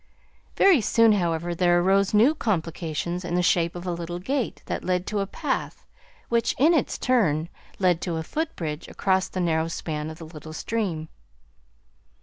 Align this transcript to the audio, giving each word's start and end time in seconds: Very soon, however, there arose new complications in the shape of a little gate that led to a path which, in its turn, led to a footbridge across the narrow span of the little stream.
Very 0.55 0.81
soon, 0.81 1.11
however, 1.11 1.53
there 1.53 1.79
arose 1.79 2.11
new 2.11 2.33
complications 2.33 3.23
in 3.23 3.35
the 3.35 3.43
shape 3.43 3.75
of 3.75 3.85
a 3.85 3.91
little 3.91 4.17
gate 4.17 4.63
that 4.65 4.83
led 4.83 5.05
to 5.05 5.19
a 5.19 5.27
path 5.27 5.85
which, 6.27 6.55
in 6.57 6.73
its 6.73 6.97
turn, 6.97 7.49
led 7.77 8.01
to 8.01 8.17
a 8.17 8.23
footbridge 8.23 8.87
across 8.87 9.27
the 9.29 9.39
narrow 9.39 9.67
span 9.67 10.09
of 10.09 10.17
the 10.17 10.25
little 10.25 10.53
stream. 10.53 11.07